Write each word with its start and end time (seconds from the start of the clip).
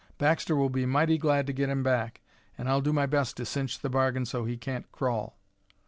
"Baxter 0.17 0.55
will 0.55 0.71
be 0.71 0.87
mighty 0.87 1.19
glad 1.19 1.45
to 1.45 1.53
get 1.53 1.69
him 1.69 1.83
back, 1.83 2.21
and 2.57 2.67
I'll 2.67 2.81
do 2.81 2.91
my 2.91 3.05
best 3.05 3.37
to 3.37 3.45
cinch 3.45 3.77
the 3.79 3.87
bargain 3.91 4.25
so 4.25 4.45
he 4.45 4.57
can't 4.57 4.91
crawl." 4.91 5.37